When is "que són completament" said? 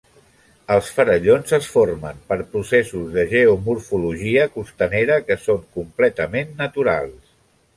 5.29-6.59